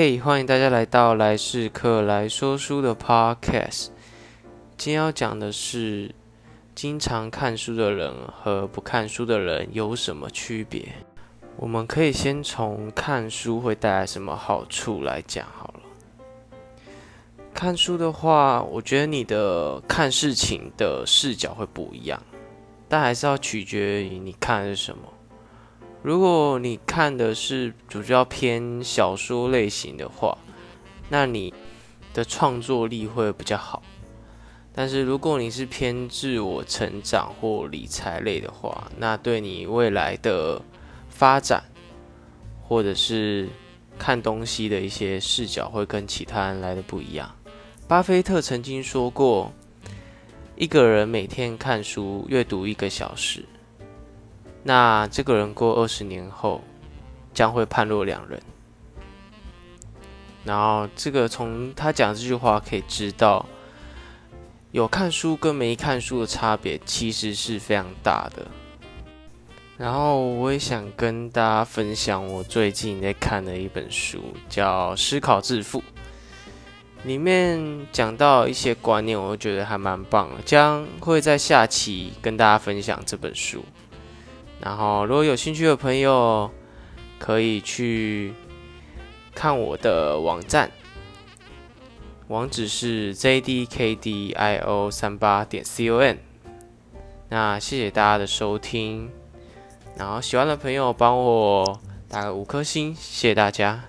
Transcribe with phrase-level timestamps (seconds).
[0.00, 3.88] 嘿，欢迎大家来到来世客来说书的 Podcast。
[4.76, 6.14] 今天要讲的是，
[6.72, 10.86] 经常看书的人和不看书的人有什么区别？
[11.56, 15.80] 我们可以先从看书会带来什么好处来讲好了。
[17.52, 22.22] 看书的话，我觉得你的看事情的视角会不一样，
[22.88, 25.02] 但还是要取决于你看的是什么。
[26.02, 30.38] 如果你看的是主要偏小说类型的话，
[31.08, 31.52] 那你
[32.14, 33.82] 的创作力会比较好。
[34.72, 40.62] 但是如果你是偏自我成长或理财类的话，那对你未来的
[41.08, 41.64] 发展
[42.62, 43.48] 或者是
[43.98, 47.34] 看东西的一些视角会跟其他人来的不一样。
[47.88, 49.52] 巴菲特曾经说过，
[50.54, 53.44] 一个人每天看书阅读一个小时。
[54.62, 56.62] 那这个人过二十年后
[57.32, 58.40] 将会判若两人。
[60.44, 63.44] 然后这个从他讲这句话可以知道，
[64.70, 68.46] 有看书跟没看书的差别其实是非常大的。
[69.76, 75.80] 然后我也想跟大家分享我最近在看的一本书，叫《思考致富》，
[77.04, 83.64] 里面讲到一些观念，我觉得还蛮棒的，将会在下期跟大家分享这本书。
[84.60, 86.50] 然后，如果有兴趣的朋友，
[87.18, 88.34] 可以去
[89.34, 90.70] 看我的网站，
[92.26, 96.16] 网址是 jdkdio 三八点 com。
[97.28, 99.10] 那谢谢大家的收听，
[99.96, 103.84] 然后喜欢的朋友帮我打个五颗星，谢谢大家。